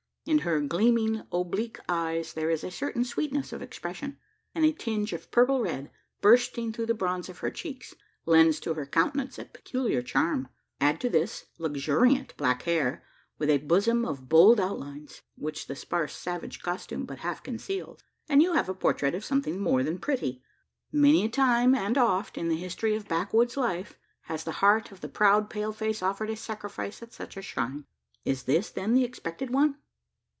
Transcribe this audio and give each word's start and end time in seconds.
In 0.27 0.37
her 0.45 0.61
gleaming 0.61 1.23
oblique 1.31 1.79
eyes 1.89 2.33
there 2.33 2.51
is 2.51 2.63
a 2.63 2.69
certain 2.69 3.03
sweetness 3.03 3.51
of 3.51 3.63
expression; 3.63 4.19
and 4.53 4.63
a 4.63 4.71
tinge 4.71 5.13
of 5.13 5.31
purple 5.31 5.61
red, 5.63 5.89
bursting 6.21 6.71
through 6.71 6.85
the 6.85 6.93
bronze 6.93 7.27
of 7.27 7.39
her 7.39 7.49
cheeks, 7.49 7.95
lends 8.27 8.59
to 8.59 8.75
her 8.75 8.85
countenance 8.85 9.39
a 9.39 9.45
peculiar 9.45 10.03
charm. 10.03 10.47
Add 10.79 11.01
to 11.01 11.09
this, 11.09 11.47
luxuriant 11.57 12.37
black 12.37 12.61
hair, 12.61 13.03
with 13.39 13.49
a 13.49 13.57
bosom 13.57 14.05
of 14.05 14.29
bold 14.29 14.59
outlines 14.59 15.23
which 15.37 15.65
the 15.65 15.75
sparse 15.75 16.15
savage 16.15 16.61
costume 16.61 17.05
but 17.07 17.17
half 17.25 17.41
conceals 17.41 18.01
and 18.29 18.43
you 18.43 18.53
have 18.53 18.69
a 18.69 18.75
portrait 18.75 19.23
something 19.23 19.59
more 19.59 19.81
than 19.81 19.97
pretty. 19.97 20.43
Many 20.91 21.25
a 21.25 21.29
time 21.29 21.73
and 21.73 21.97
oft, 21.97 22.37
in 22.37 22.47
the 22.47 22.55
history 22.57 22.95
of 22.95 23.07
backwoods 23.07 23.57
life, 23.57 23.97
has 24.25 24.43
the 24.43 24.51
heart 24.61 24.91
of 24.91 25.01
the 25.01 25.09
proud 25.09 25.49
pale 25.49 25.73
face 25.73 26.03
offered 26.03 26.37
sacrifice 26.37 27.01
at 27.01 27.11
such 27.11 27.35
a 27.37 27.41
shrine. 27.41 27.85
Is 28.23 28.43
this, 28.43 28.69
then, 28.69 28.93
the 28.93 29.03
expected 29.03 29.49
one? 29.49 29.79